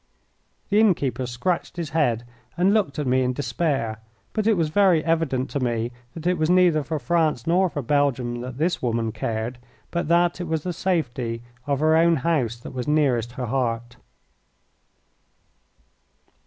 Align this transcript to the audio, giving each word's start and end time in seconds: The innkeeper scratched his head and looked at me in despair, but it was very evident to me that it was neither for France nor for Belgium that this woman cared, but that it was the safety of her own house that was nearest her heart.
The 0.69 0.79
innkeeper 0.79 1.27
scratched 1.27 1.77
his 1.77 1.91
head 1.91 2.25
and 2.57 2.73
looked 2.73 2.97
at 2.97 3.05
me 3.05 3.21
in 3.21 3.33
despair, 3.33 3.99
but 4.33 4.47
it 4.47 4.55
was 4.57 4.69
very 4.69 5.05
evident 5.05 5.51
to 5.51 5.59
me 5.59 5.91
that 6.15 6.25
it 6.25 6.39
was 6.39 6.49
neither 6.49 6.81
for 6.81 6.97
France 6.97 7.45
nor 7.45 7.69
for 7.69 7.83
Belgium 7.83 8.41
that 8.41 8.57
this 8.57 8.81
woman 8.81 9.11
cared, 9.11 9.59
but 9.91 10.07
that 10.07 10.41
it 10.41 10.47
was 10.47 10.63
the 10.63 10.73
safety 10.73 11.43
of 11.67 11.81
her 11.81 11.95
own 11.95 12.15
house 12.15 12.57
that 12.57 12.71
was 12.73 12.87
nearest 12.87 13.33
her 13.33 13.45
heart. 13.45 13.97